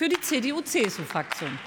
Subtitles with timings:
[0.00, 1.58] für die CDU-CSU-Fraktion.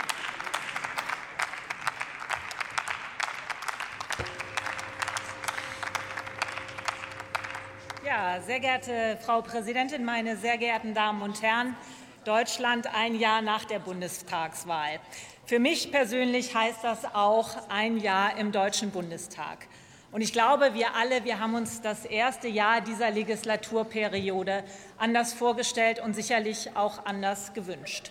[8.03, 11.75] Ja, sehr geehrte Frau Präsidentin, meine sehr geehrten Damen und Herren!
[12.25, 14.99] Deutschland ein Jahr nach der Bundestagswahl.
[15.45, 19.67] Für mich persönlich heißt das auch ein Jahr im Deutschen Bundestag.
[20.11, 24.63] Und ich glaube, wir alle, wir haben uns das erste Jahr dieser Legislaturperiode
[24.97, 28.09] anders vorgestellt und sicherlich auch anders gewünscht.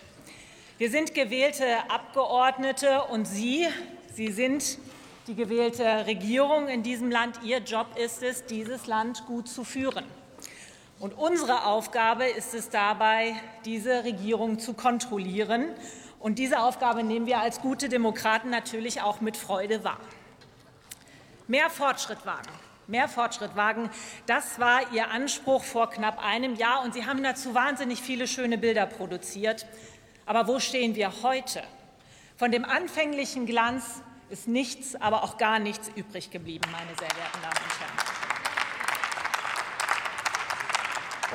[0.79, 3.67] Wir sind gewählte Abgeordnete und Sie,
[4.11, 4.79] Sie sind
[5.27, 7.41] die gewählte Regierung in diesem Land.
[7.43, 10.03] Ihr Job ist es, dieses Land gut zu führen.
[10.99, 15.65] Und unsere Aufgabe ist es dabei, diese Regierung zu kontrollieren.
[16.19, 19.99] Und diese Aufgabe nehmen wir als gute Demokraten natürlich auch mit Freude wahr.
[21.47, 22.49] Mehr Fortschritt wagen.
[22.87, 23.89] Mehr Fortschritt wagen,
[24.25, 26.83] das war Ihr Anspruch vor knapp einem Jahr.
[26.83, 29.67] Und Sie haben dazu wahnsinnig viele schöne Bilder produziert.
[30.25, 31.63] Aber wo stehen wir heute?
[32.37, 37.41] Von dem anfänglichen Glanz ist nichts, aber auch gar nichts übrig geblieben, meine sehr geehrten
[37.41, 38.23] Damen und Herren.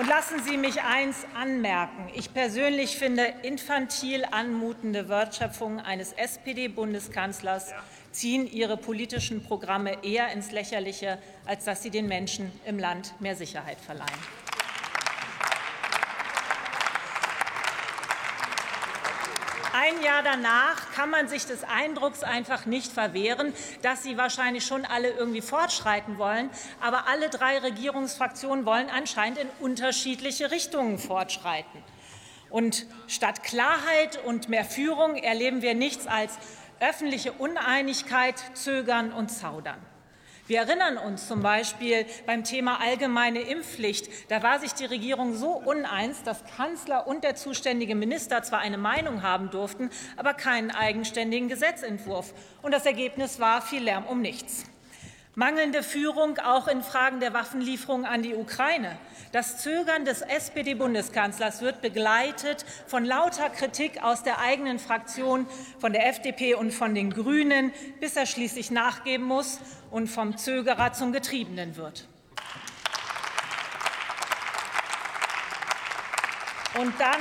[0.00, 2.08] Und lassen Sie mich eins anmerken.
[2.14, 7.74] Ich persönlich finde infantil anmutende Wortschöpfungen eines SPD-Bundeskanzlers
[8.12, 13.34] ziehen ihre politischen Programme eher ins Lächerliche, als dass sie den Menschen im Land mehr
[13.34, 14.08] Sicherheit verleihen.
[19.80, 24.84] Ein Jahr danach kann man sich des Eindrucks einfach nicht verwehren, dass Sie wahrscheinlich schon
[24.84, 26.50] alle irgendwie fortschreiten wollen.
[26.80, 31.84] Aber alle drei Regierungsfraktionen wollen anscheinend in unterschiedliche Richtungen fortschreiten.
[32.50, 36.36] Und statt Klarheit und mehr Führung erleben wir nichts als
[36.80, 39.78] öffentliche Uneinigkeit, Zögern und Zaudern.
[40.48, 44.08] Wir erinnern uns zum Beispiel beim Thema allgemeine Impfpflicht.
[44.30, 48.78] Da war sich die Regierung so uneins, dass Kanzler und der zuständige Minister zwar eine
[48.78, 52.32] Meinung haben durften, aber keinen eigenständigen Gesetzentwurf.
[52.62, 54.64] Und das Ergebnis war viel Lärm um nichts.
[55.38, 58.98] Mangelnde Führung auch in Fragen der Waffenlieferung an die Ukraine.
[59.30, 65.46] Das Zögern des SPD-Bundeskanzlers wird begleitet von lauter Kritik aus der eigenen Fraktion,
[65.78, 69.60] von der FDP und von den Grünen, bis er schließlich nachgeben muss
[69.92, 72.08] und vom Zögerer zum Getriebenen wird.
[76.80, 77.20] Und dann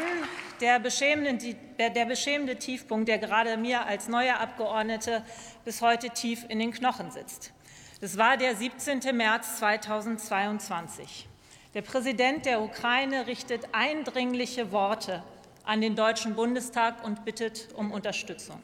[0.59, 5.23] der beschämende, der beschämende Tiefpunkt, der gerade mir als neue Abgeordnete
[5.65, 7.53] bis heute tief in den Knochen sitzt.
[7.99, 8.99] Das war der 17.
[9.15, 11.27] März 2022.
[11.73, 15.23] Der Präsident der Ukraine richtet eindringliche Worte
[15.63, 18.61] an den Deutschen Bundestag und bittet um Unterstützung.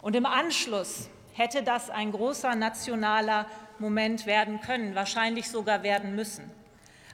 [0.00, 3.44] Und im Anschluss hätte das ein großer nationaler
[3.78, 6.50] Moment werden können, wahrscheinlich sogar werden müssen.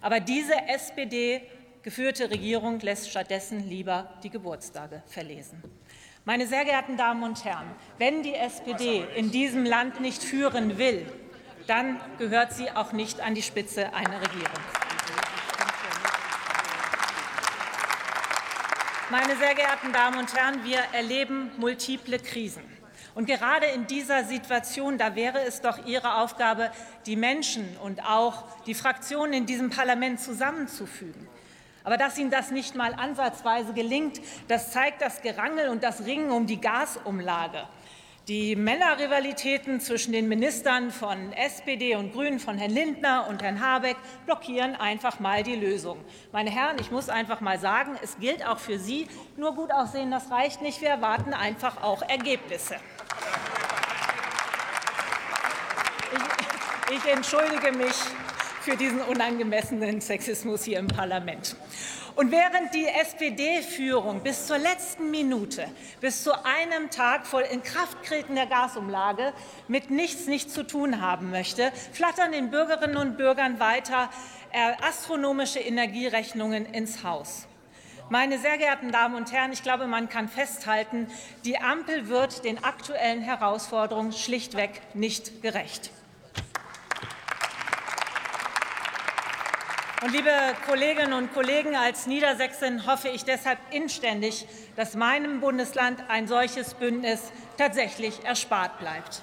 [0.01, 1.43] Aber diese SPD
[1.83, 5.61] geführte Regierung lässt stattdessen lieber die Geburtstage verlesen.
[6.29, 11.07] Meine sehr geehrten Damen und Herren, wenn die SPD in diesem Land nicht führen will,
[11.69, 14.59] dann gehört sie auch nicht an die Spitze einer Regierung.
[19.09, 22.65] Meine sehr geehrten Damen und Herren, wir erleben multiple Krisen.
[23.15, 26.73] Und gerade in dieser Situation, da wäre es doch Ihre Aufgabe,
[27.07, 31.29] die Menschen und auch die Fraktionen in diesem Parlament zusammenzufügen.
[31.87, 36.33] Aber dass Ihnen das nicht mal ansatzweise gelingt, das zeigt das Gerangel und das Ringen
[36.33, 37.63] um die Gasumlage.
[38.27, 43.97] Die Männerrivalitäten zwischen den Ministern von SPD und Grünen, von Herrn Lindner und Herrn Habeck,
[44.25, 45.99] blockieren einfach mal die Lösung.
[46.33, 50.11] Meine Herren, ich muss einfach mal sagen, es gilt auch für Sie, nur gut aussehen,
[50.11, 50.81] das reicht nicht.
[50.81, 52.75] Wir erwarten einfach auch Ergebnisse.
[56.91, 57.95] Ich, ich entschuldige mich
[58.63, 61.55] für diesen unangemessenen Sexismus hier im Parlament.
[62.17, 65.69] Und während die SPD-Führung bis zur letzten Minute,
[66.01, 69.35] bis zu einem Tag vor Inkrafttreten der Gasumlage
[69.69, 74.09] mit nichts nichts zu tun haben möchte, flattern den Bürgerinnen und Bürgern weiter
[74.51, 77.47] äh, astronomische Energierechnungen ins Haus.
[78.09, 81.09] Meine sehr geehrten Damen und Herren, ich glaube, man kann festhalten,
[81.45, 85.91] die Ampel wird den aktuellen Herausforderungen schlichtweg nicht gerecht.
[90.03, 90.31] Und liebe
[90.67, 94.47] Kolleginnen und Kollegen, als Niedersächsin hoffe ich deshalb inständig,
[94.77, 99.23] dass meinem Bundesland ein solches Bündnis tatsächlich erspart bleibt.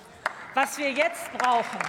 [0.55, 1.79] Was wir jetzt brauchen,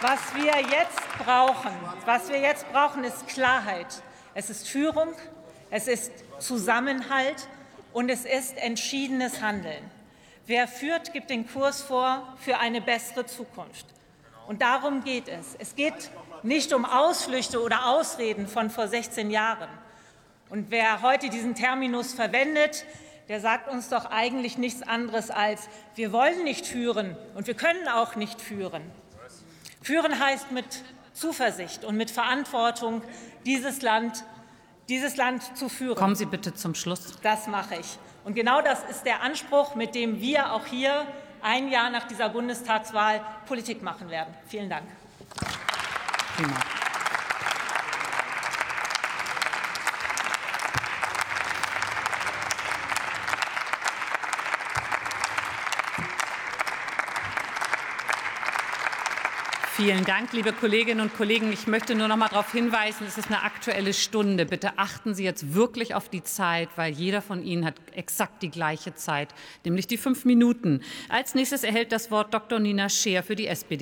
[0.00, 1.72] was wir jetzt brauchen,
[2.06, 4.02] was wir jetzt brauchen, ist Klarheit.
[4.32, 5.12] Es ist Führung,
[5.68, 7.48] es ist Zusammenhalt
[7.92, 9.90] und es ist entschiedenes Handeln.
[10.46, 13.86] Wer führt, gibt den Kurs vor für eine bessere Zukunft.
[14.46, 15.56] Und darum geht es.
[15.58, 16.10] Es geht
[16.46, 19.68] nicht um Ausflüchte oder Ausreden von vor 16 Jahren.
[20.48, 22.84] Und wer heute diesen Terminus verwendet,
[23.28, 27.88] der sagt uns doch eigentlich nichts anderes als, wir wollen nicht führen und wir können
[27.88, 28.82] auch nicht führen.
[29.82, 30.64] Führen heißt mit
[31.12, 33.02] Zuversicht und mit Verantwortung
[33.44, 34.24] dieses Land,
[34.88, 35.96] dieses Land zu führen.
[35.96, 37.14] Kommen Sie bitte zum Schluss.
[37.22, 37.98] Das mache ich.
[38.24, 41.06] Und genau das ist der Anspruch, mit dem wir auch hier
[41.42, 44.32] ein Jahr nach dieser Bundestagswahl Politik machen werden.
[44.48, 44.84] Vielen Dank.
[46.36, 46.76] Prima.
[59.76, 61.52] Vielen Dank, liebe Kolleginnen und Kollegen.
[61.52, 64.46] Ich möchte nur noch mal darauf hinweisen, es ist eine aktuelle Stunde.
[64.46, 68.50] Bitte achten Sie jetzt wirklich auf die Zeit, weil jeder von Ihnen hat exakt die
[68.50, 69.34] gleiche Zeit,
[69.66, 70.80] nämlich die fünf Minuten.
[71.10, 72.58] Als nächstes erhält das Wort Dr.
[72.58, 73.74] Nina Scheer für die SPD.